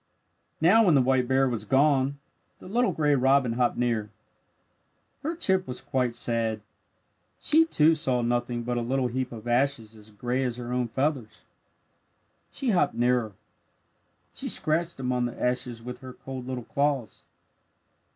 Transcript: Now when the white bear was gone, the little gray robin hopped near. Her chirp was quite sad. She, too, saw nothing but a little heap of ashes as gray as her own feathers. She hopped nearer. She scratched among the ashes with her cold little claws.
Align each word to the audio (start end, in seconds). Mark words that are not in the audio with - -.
Now 0.59 0.83
when 0.85 0.95
the 0.95 1.01
white 1.03 1.27
bear 1.27 1.47
was 1.47 1.63
gone, 1.63 2.17
the 2.57 2.65
little 2.67 2.91
gray 2.91 3.13
robin 3.13 3.53
hopped 3.53 3.77
near. 3.77 4.09
Her 5.21 5.35
chirp 5.35 5.67
was 5.67 5.79
quite 5.79 6.15
sad. 6.15 6.61
She, 7.39 7.65
too, 7.65 7.93
saw 7.93 8.23
nothing 8.23 8.63
but 8.63 8.77
a 8.79 8.81
little 8.81 9.05
heap 9.09 9.31
of 9.31 9.47
ashes 9.47 9.95
as 9.95 10.09
gray 10.09 10.43
as 10.43 10.57
her 10.57 10.73
own 10.73 10.87
feathers. 10.87 11.45
She 12.51 12.71
hopped 12.71 12.95
nearer. 12.95 13.33
She 14.33 14.49
scratched 14.49 14.99
among 14.99 15.25
the 15.25 15.39
ashes 15.39 15.83
with 15.83 15.99
her 15.99 16.13
cold 16.13 16.47
little 16.47 16.63
claws. 16.65 17.23